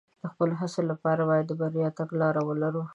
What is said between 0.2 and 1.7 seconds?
د خپلو هڅو لپاره باید د